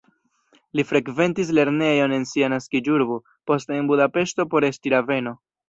Li 0.77 0.85
frekventis 0.91 1.51
lernejon 1.57 2.17
en 2.17 2.25
sia 2.31 2.49
naskiĝurbo, 2.55 3.21
poste 3.53 3.79
en 3.81 3.93
Budapeŝto 3.95 4.51
por 4.57 4.69
esti 4.73 4.99
rabeno. 4.99 5.39